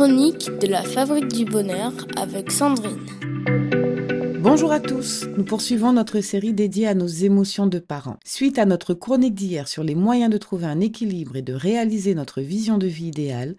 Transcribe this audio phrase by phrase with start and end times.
[0.00, 3.04] chroniques de la Fabrique du Bonheur avec Sandrine.
[4.40, 8.16] Bonjour à tous, nous poursuivons notre série dédiée à nos émotions de parents.
[8.24, 12.14] Suite à notre chronique d'hier sur les moyens de trouver un équilibre et de réaliser
[12.14, 13.56] notre vision de vie idéale,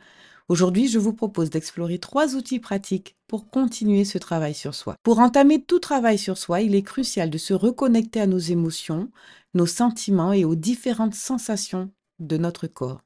[0.50, 4.96] aujourd'hui je vous propose d'explorer trois outils pratiques pour continuer ce travail sur soi.
[5.04, 9.12] Pour entamer tout travail sur soi, il est crucial de se reconnecter à nos émotions,
[9.54, 13.04] nos sentiments et aux différentes sensations de notre corps.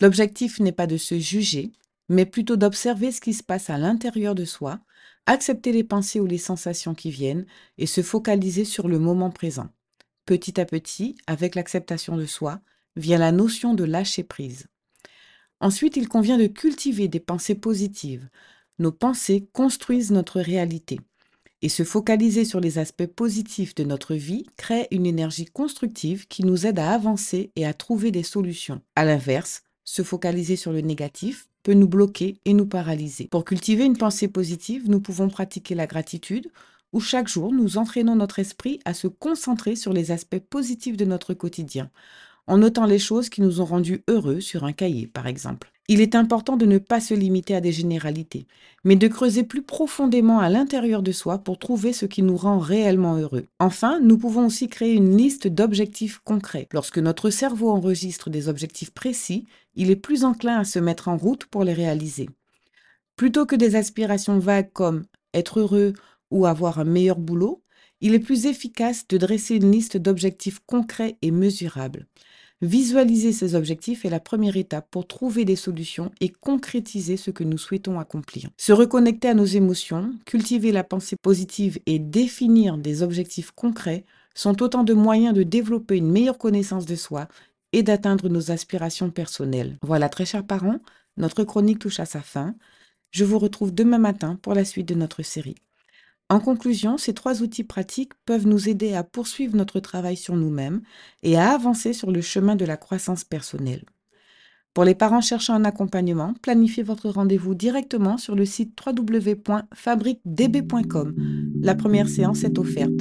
[0.00, 1.72] L'objectif n'est pas de se juger,
[2.10, 4.80] mais plutôt d'observer ce qui se passe à l'intérieur de soi,
[5.26, 7.46] accepter les pensées ou les sensations qui viennent
[7.78, 9.68] et se focaliser sur le moment présent.
[10.26, 12.60] Petit à petit, avec l'acceptation de soi,
[12.96, 14.66] vient la notion de lâcher prise.
[15.60, 18.28] Ensuite, il convient de cultiver des pensées positives.
[18.80, 20.98] Nos pensées construisent notre réalité.
[21.62, 26.44] Et se focaliser sur les aspects positifs de notre vie crée une énergie constructive qui
[26.44, 28.80] nous aide à avancer et à trouver des solutions.
[28.96, 33.28] À l'inverse, se focaliser sur le négatif peut nous bloquer et nous paralyser.
[33.30, 36.50] Pour cultiver une pensée positive, nous pouvons pratiquer la gratitude,
[36.92, 41.04] où chaque jour nous entraînons notre esprit à se concentrer sur les aspects positifs de
[41.04, 41.90] notre quotidien,
[42.46, 45.70] en notant les choses qui nous ont rendus heureux sur un cahier, par exemple.
[45.92, 48.46] Il est important de ne pas se limiter à des généralités,
[48.84, 52.60] mais de creuser plus profondément à l'intérieur de soi pour trouver ce qui nous rend
[52.60, 53.46] réellement heureux.
[53.58, 56.68] Enfin, nous pouvons aussi créer une liste d'objectifs concrets.
[56.72, 61.16] Lorsque notre cerveau enregistre des objectifs précis, il est plus enclin à se mettre en
[61.16, 62.30] route pour les réaliser.
[63.16, 65.94] Plutôt que des aspirations vagues comme être heureux
[66.30, 67.64] ou avoir un meilleur boulot,
[68.00, 72.06] il est plus efficace de dresser une liste d'objectifs concrets et mesurables.
[72.62, 77.42] Visualiser ces objectifs est la première étape pour trouver des solutions et concrétiser ce que
[77.42, 78.50] nous souhaitons accomplir.
[78.58, 84.62] Se reconnecter à nos émotions, cultiver la pensée positive et définir des objectifs concrets sont
[84.62, 87.28] autant de moyens de développer une meilleure connaissance de soi
[87.72, 89.78] et d'atteindre nos aspirations personnelles.
[89.82, 90.80] Voilà, très chers parents,
[91.16, 92.54] notre chronique touche à sa fin.
[93.10, 95.56] Je vous retrouve demain matin pour la suite de notre série.
[96.30, 100.80] En conclusion, ces trois outils pratiques peuvent nous aider à poursuivre notre travail sur nous-mêmes
[101.24, 103.82] et à avancer sur le chemin de la croissance personnelle.
[104.72, 111.14] Pour les parents cherchant un accompagnement, planifiez votre rendez-vous directement sur le site www.fabriquedb.com.
[111.60, 113.00] La première séance est offerte.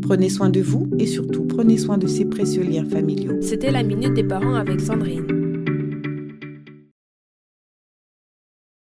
[0.00, 3.36] Prenez soin de vous et surtout prenez soin de ces précieux liens familiaux.
[3.42, 5.39] C'était la Minute des Parents avec Sandrine.